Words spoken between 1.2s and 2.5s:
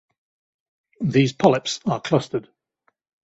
polyps are clustered.